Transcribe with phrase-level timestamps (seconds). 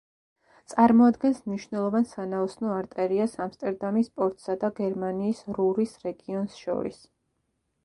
[0.71, 7.01] წარმოადგენს მნიშვნელოვან სანაოსნო არტერიას ამსტერდამის პორტსა და გერმანიის რურის რეგიონს შორის.